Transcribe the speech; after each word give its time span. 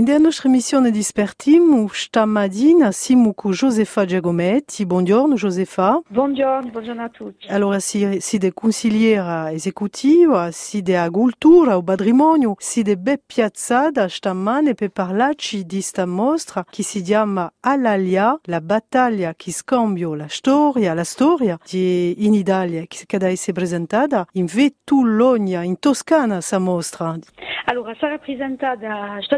Nostra 0.00 0.48
emissione 0.48 0.92
di 0.92 1.02
Spertimo 1.02 1.88
stamattina 1.88 2.92
siamo 2.92 3.34
con 3.34 3.50
Josefa 3.50 4.04
Giacometti. 4.04 4.86
Buongiorno 4.86 5.34
Josefa. 5.34 6.00
Buongiorno, 6.06 6.70
buongiorno 6.70 7.02
a 7.02 7.08
tutti. 7.08 7.48
Allora, 7.48 7.80
si, 7.80 8.18
si 8.20 8.38
de 8.38 8.52
consigliera 8.52 9.50
esecutiva, 9.50 10.52
si 10.52 10.82
de 10.82 10.96
agricoltura 10.96 11.76
o 11.76 11.82
patrimonio, 11.82 12.54
si 12.58 12.82
de 12.82 12.96
be 12.96 13.20
piazzata 13.24 14.08
stamane 14.08 14.74
per 14.74 14.90
parlarci 14.90 15.66
di 15.66 15.80
sta 15.80 16.06
mostra 16.06 16.64
che 16.68 16.84
si 16.84 17.02
chiama 17.02 17.52
Alalia, 17.60 18.38
la 18.44 18.60
battaglia 18.60 19.34
che 19.34 19.50
scambio 19.50 20.14
la 20.14 20.28
storia, 20.28 20.94
la 20.94 21.04
storia 21.04 21.58
di 21.68 22.24
in 22.24 22.34
Italia 22.34 22.84
che 22.86 23.04
cada 23.04 23.28
essere 23.28 23.52
presentata 23.52 24.26
in 24.34 24.46
Vetulogna, 24.46 25.62
in 25.62 25.78
Toscana, 25.80 26.40
sa 26.40 26.58
mostra. 26.58 27.18
Allora, 27.64 27.94
sarà 27.98 28.16
presentata 28.16 29.18
sta 29.20 29.36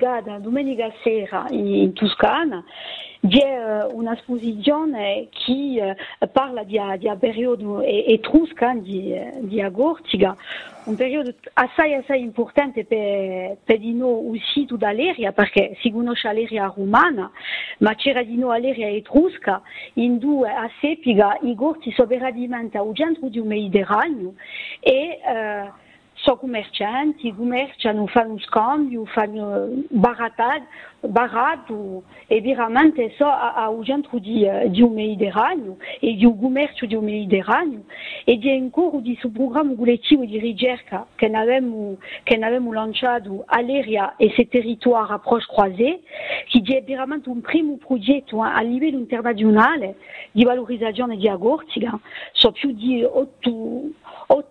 domenica, 0.00 0.20
da 0.22 0.38
domenica 0.38 0.90
sera 1.02 1.46
in 1.50 1.92
Toscana. 1.92 2.64
C'è 3.22 3.84
uh, 3.84 3.94
un'esposizione 3.94 5.28
che 5.28 5.94
uh, 6.18 6.26
parla 6.32 6.64
di, 6.64 6.80
di 6.96 7.10
periodo 7.18 7.82
etrusco 7.82 8.72
di, 8.76 9.14
di 9.40 9.60
agortiga, 9.60 10.34
un 10.84 10.96
periodo 10.96 11.34
assai 11.52 11.92
assai 11.92 12.22
importante 12.22 12.86
per, 12.86 13.58
per 13.62 13.78
di 13.78 13.92
noi 13.92 14.30
aussi 14.30 14.64
tutta 14.64 14.90
l'area, 14.90 15.32
perché 15.32 15.76
si 15.80 15.90
conosce 15.90 16.32
l'area 16.32 16.72
romana, 16.74 17.30
ma 17.80 17.94
c'era 17.94 18.22
di 18.22 18.38
noi 18.38 18.62
l'area 18.62 18.88
etrusca, 18.88 19.60
in 19.94 20.16
due 20.16 20.48
a 20.48 20.70
Sepiga 20.80 21.36
i 21.42 21.54
gorti 21.54 21.92
sono 21.92 22.08
veramente 22.08 22.78
al 22.78 22.90
centro 22.94 23.28
di 23.28 23.38
un 23.38 23.48
Mediterraneo 23.48 24.32
e 24.80 25.18
uh, 25.22 25.70
sono 26.22 26.36
commercianti, 26.36 27.32
commerciano, 27.34 28.06
fanno 28.06 28.38
scambio, 28.40 29.04
fanno 29.06 29.68
barattad, 29.88 30.62
barato 31.00 32.02
e 32.26 32.40
veramente 32.42 33.14
so 33.16 33.24
ao 33.24 33.82
centro 33.84 34.18
di, 34.18 34.46
di 34.68 34.82
un 34.82 34.92
Mediterraneo 34.92 35.78
e 35.98 36.14
di 36.14 36.24
un 36.24 36.38
commercio 36.38 36.84
di 36.84 36.94
un 36.94 37.04
Mediterraneo 37.04 37.84
e 38.24 38.36
di 38.36 38.50
di 39.00 39.16
di 40.26 40.38
ricerca 40.38 41.06
che 41.14 41.26
abbiamo, 41.26 41.96
che 42.22 42.34
abbiamo 42.34 42.72
lanciato 42.72 43.44
all'area 43.46 44.16
e 44.16 44.32
se 44.36 44.46
territoire 44.46 45.14
approche 45.14 45.46
croisée 45.48 46.00
che 46.48 46.78
è 46.78 46.82
veramente 46.82 47.30
un 47.30 47.40
primo 47.40 47.76
progetto 47.76 48.42
a 48.42 48.60
livello 48.60 48.98
internazionale 48.98 49.96
di 50.32 50.44
valorizzazione 50.44 51.16
di 51.16 51.28
so 52.32 52.52
più 52.52 52.72
di 52.72 53.02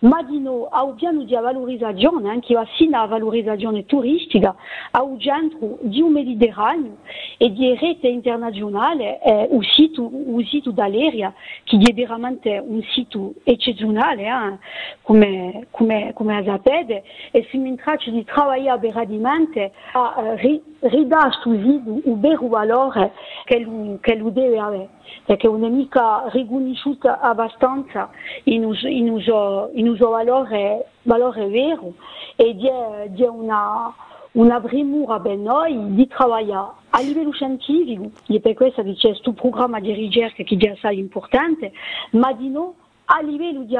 ma 0.00 0.22
di 0.22 0.38
no 0.38 0.68
ao 0.70 0.94
piano 0.94 1.24
di 1.24 1.34
valorizzazione, 1.34 2.28
anche 2.28 2.54
fino 2.76 3.00
a 3.00 3.06
valorizzazione 3.06 3.84
turistica, 3.86 4.54
al 4.92 5.16
centro 5.18 5.78
di 5.80 6.00
un 6.00 6.12
Mediterraneo 6.12 6.98
e 7.36 7.52
di 7.52 7.74
rete 7.74 8.08
internazionale, 8.08 9.20
eh, 9.20 9.46
un 9.50 9.62
sito, 9.62 10.08
un 10.12 10.44
sito 10.44 10.70
dall'area 10.70 11.32
che 11.64 11.76
è 11.76 11.92
veramente 11.92 12.62
un 12.64 12.82
sito 12.92 13.34
eccezionale, 13.44 14.22
eh, 14.22 14.58
come, 15.02 15.66
come, 15.70 16.12
come 16.14 16.42
sapete, 16.44 17.02
e 17.30 17.46
si 17.50 17.58
mi 17.58 17.74
traccia 17.76 18.10
di 18.10 18.24
lavorare 18.24 18.78
veramente 18.78 19.72
a 19.92 20.34
ri, 20.36 20.62
sito 20.80 22.00
un 22.04 22.20
vero 22.20 22.46
valore 22.48 23.12
che 23.44 23.58
lui, 23.58 23.98
che 24.00 24.14
lui 24.14 24.32
deve 24.32 24.58
avere, 24.58 24.88
perché 25.24 25.46
non 25.48 25.64
è 25.64 25.68
mica 25.68 26.28
riconosciuto 26.28 27.08
abbastanza 27.08 28.10
in 28.44 28.64
uso, 28.64 28.86
in 28.86 29.10
uso, 29.10 29.70
in 29.74 29.88
uso 29.88 30.10
valore, 30.10 30.86
valore 31.02 31.48
vero 31.48 31.94
e 32.36 32.54
di, 32.54 33.22
una, 33.24 33.92
una 34.32 34.60
premura 34.60 35.18
per 35.20 35.36
noi 35.36 35.94
di 35.94 36.08
lavorare 36.16 36.76
a 36.90 37.00
livello 37.00 37.32
scientifico, 37.32 38.10
e 38.28 38.40
per 38.40 38.54
questo 38.54 38.82
c'è 38.82 39.08
questo 39.08 39.32
programma 39.32 39.80
di 39.80 39.92
ricerca 39.92 40.42
che 40.42 40.56
è 40.56 40.68
assai 40.68 40.98
importante, 40.98 41.72
ma 42.12 42.32
di 42.32 42.48
no 42.48 42.74
a 43.10 43.20
livello 43.22 43.62
di 43.64 43.76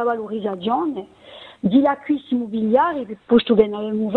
acquisti 1.87 2.35
immobiliari, 2.35 3.19
posto 3.27 3.55
che 3.55 3.65
abbiamo 3.65 4.11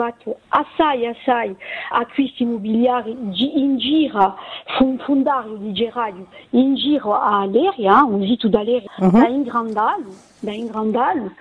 assai, 0.50 1.08
assai 1.08 1.56
acquisti 1.90 2.44
immobiliari 2.44 3.12
in 3.12 3.78
giro, 3.78 4.36
un 4.80 4.98
fondario 5.00 5.56
di 5.56 5.74
Geraio, 5.74 6.28
in 6.52 6.76
giro 6.76 7.20
all'area, 7.20 8.04
un 8.04 8.24
sito 8.26 8.48
dall'area, 8.48 8.90
uh 8.98 9.06
-huh. 9.06 9.20
da 9.20 9.28
Ingrandalo, 9.28 10.14
da 10.40 10.52
Ingrandalo, 10.52 11.32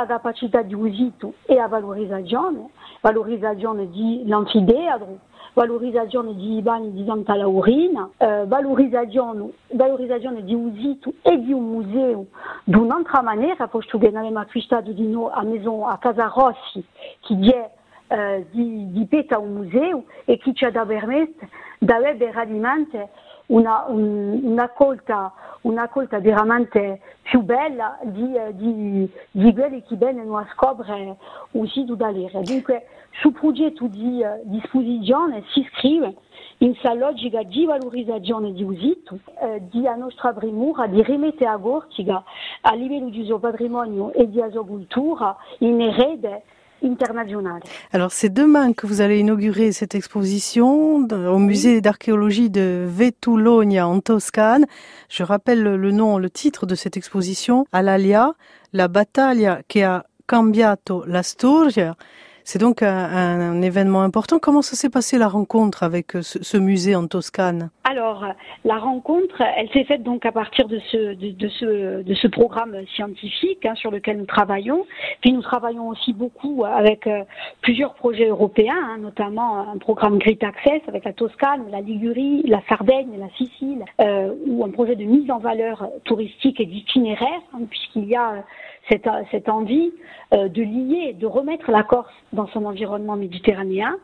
la 0.00 0.06
capacità 0.06 0.62
di 0.62 0.74
un 0.74 0.92
sito 0.94 1.34
e 1.46 1.58
a 1.58 1.68
valorizzazione, 1.68 2.68
valorizzazione 3.00 3.90
di 3.90 4.24
l'anfiteatro, 4.26 5.18
valorizzazione 5.54 6.34
di 6.34 6.60
bani 6.60 6.92
di 6.92 7.04
Santa 7.06 7.34
Laurina, 7.34 8.10
eh, 8.16 8.44
valorizzazione, 8.46 9.50
valorizzazione 9.72 10.44
di 10.44 10.52
un 10.52 10.74
sito 10.76 11.12
e 11.22 11.40
di 11.40 11.52
un 11.52 11.64
museo 11.64 12.26
d'un'altra 12.64 13.22
maniera, 13.22 13.68
posto 13.68 13.96
che 13.98 14.08
abbiamo 14.08 14.40
acquistato 14.40 14.92
di 14.92 15.06
noi 15.06 15.30
a 15.32 15.42
Maison 15.42 15.88
a 15.88 15.96
Casa 15.98 16.30
Rossi, 16.34 16.84
che 17.20 17.34
è 17.34 17.70
eh, 18.14 18.46
di, 18.50 18.90
di 18.90 19.06
peta 19.06 19.38
un 19.38 19.54
museo 19.54 20.04
e 20.24 20.36
che 20.38 20.52
ci 20.52 20.64
ha 20.64 20.70
permesso 20.84 21.32
di 21.78 21.90
avere 21.90 22.16
veramente 22.16 23.08
una, 23.46 23.84
un, 23.88 24.40
una, 24.42 24.68
colta, 24.70 25.32
una 25.62 25.88
colta 25.88 26.18
veramente 26.18 27.00
più 27.22 27.42
bella 27.42 27.98
di, 28.02 28.32
di, 28.52 29.10
di 29.30 29.52
quelli 29.52 29.82
che 29.82 29.96
vengono 29.96 30.38
a 30.38 30.46
scoprire 30.52 31.16
un 31.52 31.66
sito. 31.68 31.94
Dunque, 31.94 32.86
sul 33.20 33.32
progetto 33.32 33.86
di 33.86 34.20
uh, 34.22 34.40
disposizione 34.44 35.44
si 35.52 35.66
scrive 35.72 36.14
in 36.58 36.74
sa 36.80 36.94
logica 36.94 37.42
di 37.42 37.64
valorizzazione 37.64 38.52
di 38.52 38.62
un 38.62 38.76
sito, 38.76 39.18
eh, 39.42 39.62
di 39.70 39.86
a 39.86 39.94
nostra 39.94 40.32
premura 40.32 40.86
di 40.86 41.02
rimettere 41.02 41.50
a 41.50 41.56
Gortiga 41.56 42.22
a 42.62 42.74
livello 42.74 43.10
di 43.10 43.24
suo 43.24 43.38
patrimonio 43.38 44.12
e 44.12 44.28
di 44.28 44.40
sua 44.50 44.64
cultura 44.64 45.36
in 45.58 45.80
erede 45.80 46.42
internationale. 46.80 47.62
Alors 47.92 48.12
c'est 48.12 48.32
demain 48.32 48.72
que 48.72 48.86
vous 48.86 49.00
allez 49.00 49.18
inaugurer 49.18 49.72
cette 49.72 49.94
exposition 49.94 51.06
au 51.10 51.38
musée 51.38 51.80
d'archéologie 51.80 52.50
de 52.50 52.84
Vetulogna 52.86 53.88
en 53.88 54.00
Toscane. 54.00 54.66
Je 55.08 55.22
rappelle 55.22 55.62
le 55.62 55.90
nom, 55.90 56.18
le 56.18 56.30
titre 56.30 56.66
de 56.66 56.74
cette 56.74 56.96
exposition, 56.96 57.66
Alalia, 57.72 58.34
la 58.72 58.88
battaglia 58.88 59.62
che 59.66 59.84
ha 59.84 60.04
cambiato 60.26 61.04
la 61.06 61.22
storia. 61.22 61.96
C'est 62.44 62.58
donc 62.58 62.82
un, 62.82 63.62
événement 63.62 64.02
important. 64.02 64.38
Comment 64.38 64.60
ça 64.60 64.76
s'est 64.76 64.90
passé 64.90 65.16
la 65.16 65.28
rencontre 65.28 65.82
avec 65.82 66.12
ce, 66.12 66.42
ce, 66.42 66.58
musée 66.58 66.94
en 66.94 67.06
Toscane? 67.06 67.70
Alors, 67.84 68.26
la 68.64 68.78
rencontre, 68.78 69.42
elle 69.56 69.68
s'est 69.70 69.84
faite 69.84 70.02
donc 70.02 70.26
à 70.26 70.32
partir 70.32 70.68
de 70.68 70.78
ce, 70.78 72.26
programme 72.28 72.76
scientifique 72.94 73.64
hein, 73.64 73.74
sur 73.76 73.90
lequel 73.90 74.18
nous 74.18 74.26
travaillons. 74.26 74.84
Puis 75.22 75.32
nous 75.32 75.40
travaillons 75.40 75.88
aussi 75.88 76.12
beaucoup 76.12 76.64
avec 76.64 77.06
euh, 77.06 77.24
plusieurs 77.62 77.94
projets 77.94 78.28
européens, 78.28 78.76
hein, 78.78 78.98
notamment 78.98 79.70
un 79.70 79.78
programme 79.78 80.18
Great 80.18 80.42
Access 80.42 80.82
avec 80.86 81.04
la 81.04 81.12
Toscane, 81.12 81.64
la 81.70 81.80
Ligurie, 81.80 82.42
la 82.46 82.60
Sardaigne, 82.68 83.18
la 83.18 83.28
Sicile, 83.36 83.84
euh, 84.00 84.34
ou 84.46 84.64
un 84.64 84.70
projet 84.70 84.96
de 84.96 85.04
mise 85.04 85.30
en 85.30 85.38
valeur 85.38 85.88
touristique 86.04 86.60
et 86.60 86.66
d'itinéraire, 86.66 87.40
hein, 87.54 87.60
puisqu'il 87.70 88.04
y 88.04 88.16
a 88.16 88.44
cette, 88.88 89.08
cette 89.30 89.48
envie 89.48 89.92
euh, 90.32 90.48
de 90.48 90.62
lier, 90.62 91.12
de 91.14 91.26
remettre 91.26 91.70
la 91.70 91.82
Corse 91.82 92.12
dans 92.32 92.46
son 92.48 92.64
environnement 92.64 93.16
méditerranéen. 93.16 93.96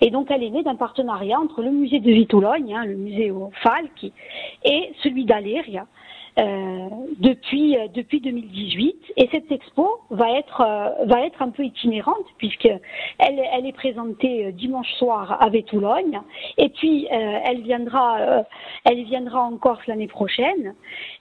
Et 0.00 0.10
donc, 0.10 0.30
elle 0.30 0.42
est 0.42 0.50
née 0.50 0.62
d'un 0.62 0.76
partenariat 0.76 1.38
entre 1.38 1.62
le 1.62 1.70
musée 1.70 2.00
de 2.00 2.10
Vitologne, 2.10 2.74
hein, 2.74 2.84
le 2.84 2.96
musée 2.96 3.30
au 3.30 3.50
et 4.64 4.92
celui 5.02 5.24
d'Aléria. 5.24 5.86
Euh, 6.38 6.88
depuis 7.18 7.76
euh, 7.76 7.88
depuis 7.92 8.20
2018 8.20 8.96
et 9.16 9.28
cette 9.32 9.50
expo 9.50 9.88
va 10.10 10.30
être 10.38 10.60
euh, 10.60 11.06
va 11.06 11.26
être 11.26 11.42
un 11.42 11.50
peu 11.50 11.64
itinérante 11.64 12.26
puisque 12.36 12.66
elle, 12.66 13.40
elle 13.52 13.66
est 13.66 13.72
présentée 13.72 14.52
dimanche 14.52 14.92
soir 14.98 15.36
à 15.40 15.48
Vétoulogne 15.48 16.20
et 16.56 16.68
puis 16.68 17.08
euh, 17.10 17.38
elle 17.44 17.62
viendra 17.62 18.44
elle 18.84 19.02
viendra 19.04 19.42
en 19.42 19.56
Corse 19.56 19.84
l'année 19.88 20.06
prochaine. 20.06 20.74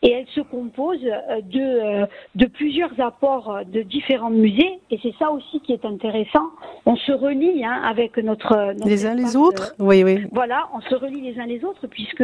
Et 0.03 0.11
elle 0.11 0.27
se 0.27 0.41
compose 0.41 1.01
de 1.01 2.05
de 2.35 2.45
plusieurs 2.45 2.99
apports 2.99 3.61
de 3.65 3.81
différents 3.81 4.29
musées. 4.29 4.79
Et 4.91 4.99
c'est 5.01 5.15
ça 5.17 5.31
aussi 5.31 5.61
qui 5.61 5.73
est 5.73 5.85
intéressant. 5.85 6.49
On 6.85 6.95
se 6.95 7.11
relie 7.11 7.65
hein, 7.65 7.81
avec 7.83 8.17
notre, 8.17 8.73
notre 8.73 8.87
les 8.87 9.05
uns 9.05 9.15
les 9.15 9.35
autres. 9.35 9.73
oui 9.79 10.03
oui. 10.03 10.25
voilà 10.31 10.67
on 10.75 10.81
se 10.81 10.93
relie 10.93 11.21
les 11.21 11.39
uns 11.39 11.47
les 11.47 11.63
autres 11.65 11.87
puisque 11.87 12.23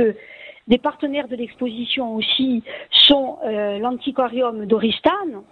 des 0.67 0.77
partenaires 0.77 1.27
de 1.27 1.35
l'exposition 1.35 2.15
aussi 2.15 2.63
sont 2.91 3.37
euh, 3.43 3.79
l'Antiquarium 3.79 4.65
d'Oristano, 4.65 5.43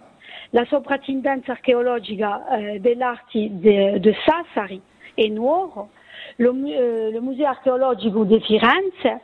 la 0.52 0.64
Sopratintenza 0.66 1.52
Archeologica 1.52 2.42
eh, 2.58 2.78
dell'Arti 2.78 3.50
de, 3.50 4.14
Sassari 4.24 4.80
e 5.18 5.28
Nuoro, 5.28 5.88
le, 6.38 6.50
euh, 6.50 7.20
Musée 7.20 7.46
archéologique 7.46 8.14
de 8.14 8.38
Firenze 8.38 9.20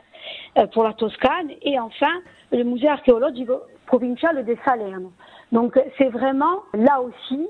pour 0.73 0.83
la 0.83 0.93
Toscane 0.93 1.51
et 1.61 1.79
enfin 1.79 2.11
le 2.51 2.63
musée 2.63 2.87
archéologique 2.87 3.49
provincial 3.85 4.43
de 4.43 4.57
Salerno. 4.65 5.11
Donc 5.51 5.79
c'est 5.97 6.09
vraiment 6.09 6.63
là 6.73 7.01
aussi 7.01 7.47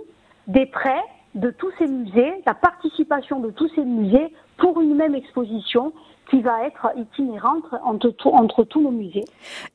des 0.48 0.66
prêts 0.66 1.04
de 1.36 1.52
tous 1.52 1.72
ces 1.78 1.88
musées, 1.88 2.34
la 2.46 2.54
participation 2.54 3.40
de 3.40 3.52
tous 3.52 3.70
ces 3.76 3.84
musées 3.84 4.34
pour 4.58 4.82
une 4.82 4.96
même 4.96 5.16
exposition 5.16 5.94
qui 6.30 6.42
va 6.42 6.66
être 6.66 6.88
itinérante 6.96 7.66
entre, 7.84 8.14
entre 8.26 8.64
tous 8.64 8.82
nos 8.82 8.92
musées. 8.92 9.26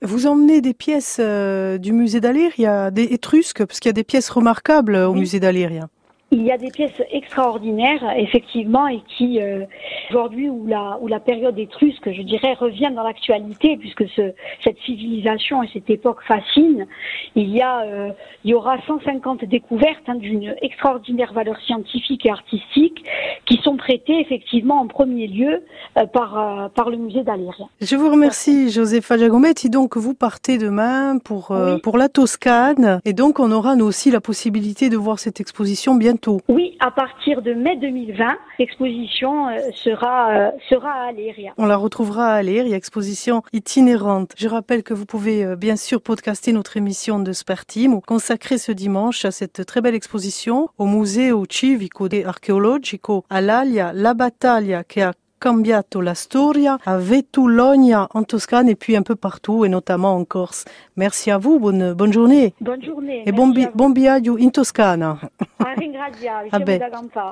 Vous 0.02 0.26
emmenez 0.26 0.60
des 0.60 0.74
pièces 0.74 1.18
euh, 1.20 1.78
du 1.78 1.92
musée 1.92 2.20
d'Aléria, 2.20 2.90
des 2.90 3.04
Étrusques, 3.04 3.64
parce 3.64 3.80
qu'il 3.80 3.88
y 3.88 3.90
a 3.90 3.94
des 3.94 4.04
pièces 4.04 4.30
remarquables 4.30 4.96
au 4.96 5.14
musée 5.14 5.40
d'Aléria. 5.40 5.88
Il 6.34 6.42
y 6.42 6.50
a 6.50 6.58
des 6.58 6.72
pièces 6.72 7.00
extraordinaires, 7.12 8.02
effectivement, 8.16 8.88
et 8.88 9.00
qui, 9.06 9.40
euh, 9.40 9.66
aujourd'hui, 10.10 10.50
où 10.50 10.66
la, 10.66 10.98
où 11.00 11.06
la 11.06 11.20
période 11.20 11.56
étrusque, 11.56 12.10
je 12.10 12.22
dirais, 12.22 12.54
revient 12.54 12.90
dans 12.92 13.04
l'actualité, 13.04 13.76
puisque 13.76 14.08
ce, 14.16 14.32
cette 14.64 14.76
civilisation 14.84 15.62
et 15.62 15.68
cette 15.72 15.88
époque 15.90 16.18
fascine, 16.26 16.88
il 17.36 17.50
y, 17.50 17.62
a, 17.62 17.82
euh, 17.82 18.10
il 18.42 18.50
y 18.50 18.54
aura 18.54 18.78
150 18.84 19.44
découvertes 19.44 20.02
hein, 20.08 20.16
d'une 20.16 20.56
extraordinaire 20.60 21.32
valeur 21.32 21.56
scientifique 21.60 22.26
et 22.26 22.30
artistique 22.30 23.04
qui 23.46 23.60
sont 23.62 23.76
traitées, 23.76 24.18
effectivement, 24.18 24.80
en 24.80 24.88
premier 24.88 25.28
lieu 25.28 25.62
euh, 25.96 26.06
par, 26.06 26.70
par 26.74 26.90
le 26.90 26.96
musée 26.96 27.22
d'Aléria. 27.22 27.66
Je 27.80 27.94
vous 27.94 28.10
remercie, 28.10 28.72
Josepha 28.72 29.16
Giacometti. 29.18 29.70
Donc, 29.70 29.96
vous 29.96 30.14
partez 30.14 30.58
demain 30.58 31.18
pour, 31.18 31.54
pour 31.84 31.96
la 31.96 32.08
Toscane, 32.08 33.00
et 33.04 33.12
donc 33.12 33.38
on 33.38 33.52
aura, 33.52 33.76
nous 33.76 33.84
aussi, 33.84 34.10
la 34.10 34.20
possibilité 34.20 34.88
de 34.88 34.96
voir 34.96 35.20
cette 35.20 35.40
exposition 35.40 35.94
bientôt 35.94 36.23
oui, 36.48 36.76
à 36.80 36.90
partir 36.90 37.42
de 37.42 37.52
mai 37.52 37.76
2020, 37.76 38.36
l'exposition 38.58 39.48
euh, 39.48 39.58
sera, 39.74 40.30
euh, 40.30 40.50
sera 40.68 40.90
à 40.90 41.08
Aléria. 41.08 41.52
On 41.58 41.66
la 41.66 41.76
retrouvera 41.76 42.32
à 42.32 42.34
Aléria, 42.34 42.76
exposition 42.76 43.42
itinérante. 43.52 44.32
Je 44.36 44.48
rappelle 44.48 44.82
que 44.82 44.94
vous 44.94 45.06
pouvez 45.06 45.44
euh, 45.44 45.56
bien 45.56 45.76
sûr 45.76 46.00
podcaster 46.00 46.52
notre 46.52 46.76
émission 46.76 47.18
de 47.18 47.32
Spertimo, 47.32 48.00
consacrée 48.00 48.58
ce 48.58 48.72
dimanche 48.72 49.24
à 49.24 49.30
cette 49.30 49.64
très 49.66 49.80
belle 49.80 49.94
exposition 49.94 50.68
au 50.78 50.86
Museo 50.86 51.44
Civico 51.48 52.06
e 52.06 52.24
Archeologico 52.24 53.24
all'Alia, 53.30 53.92
La 53.92 54.14
Battaglia 54.14 54.84
che 54.84 55.02
ha 55.02 55.12
cambiato 55.44 56.00
la 56.00 56.14
storia 56.14 56.78
a 56.84 56.96
Vetulogna 56.96 58.08
en 58.14 58.24
Toscane 58.24 58.70
et 58.70 58.76
puis 58.76 58.96
un 58.96 59.02
peu 59.02 59.14
partout 59.14 59.66
et 59.66 59.68
notamment 59.68 60.16
en 60.16 60.24
Corse. 60.24 60.64
Merci 60.96 61.30
à 61.30 61.36
vous, 61.36 61.58
bonne, 61.58 61.92
bonne 61.92 62.14
journée. 62.14 62.54
Bonne 62.62 62.82
journée. 62.82 63.22
Et 63.26 63.32
bon, 63.32 63.52
bon 63.74 63.92
viaggio 63.92 64.38
in 64.38 64.48
Toscana. 64.48 65.18
Ah, 65.66 65.74
ringrazia, 65.74 66.44
ah, 66.50 66.58